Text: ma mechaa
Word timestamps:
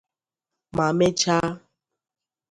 ma 0.75 0.87
mechaa 0.97 1.49